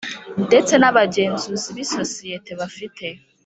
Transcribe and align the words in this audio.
Ndetse 0.47 0.73
n 0.77 0.83
abagenzuzi 0.89 1.69
b 1.75 1.77
isosiyete 1.85 2.51
bafite 2.59 3.05